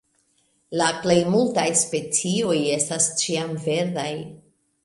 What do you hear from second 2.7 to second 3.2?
estas